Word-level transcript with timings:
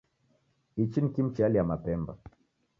Ichi 0.83 0.99
ni 1.01 1.09
kimu 1.13 1.31
chealia 1.35 1.63
mapemba 1.69 2.17